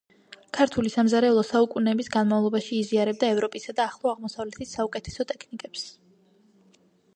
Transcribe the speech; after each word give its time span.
ქართული 0.57 0.91
სამზარეულო 0.93 1.43
საუკუნეების 1.49 2.09
განმავლობაში 2.15 2.79
იზიარებდა 2.85 3.31
ევროპისა 3.35 3.77
და 3.81 3.87
ახლო 3.93 4.13
აღმოსავლეთის 4.15 4.75
საუკეთესო 4.79 5.29
ტექნიკებს. 5.35 5.87